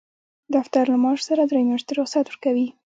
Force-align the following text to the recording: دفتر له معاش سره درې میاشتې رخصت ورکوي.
دفتر 0.55 0.83
له 0.91 0.97
معاش 1.03 1.19
سره 1.29 1.41
درې 1.49 1.61
میاشتې 1.69 1.93
رخصت 1.99 2.25
ورکوي. 2.27 2.67